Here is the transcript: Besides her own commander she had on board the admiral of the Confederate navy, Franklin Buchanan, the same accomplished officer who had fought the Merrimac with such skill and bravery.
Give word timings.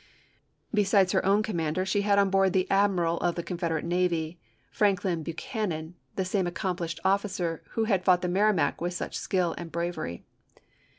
Besides 0.73 1.11
her 1.11 1.23
own 1.23 1.43
commander 1.43 1.85
she 1.85 2.01
had 2.01 2.17
on 2.17 2.31
board 2.31 2.53
the 2.53 2.65
admiral 2.71 3.17
of 3.19 3.35
the 3.35 3.43
Confederate 3.43 3.85
navy, 3.85 4.39
Franklin 4.71 5.21
Buchanan, 5.21 5.93
the 6.15 6.25
same 6.25 6.47
accomplished 6.47 6.99
officer 7.05 7.61
who 7.73 7.83
had 7.83 8.03
fought 8.03 8.23
the 8.23 8.27
Merrimac 8.27 8.81
with 8.81 8.95
such 8.95 9.15
skill 9.19 9.53
and 9.59 9.71
bravery. 9.71 10.25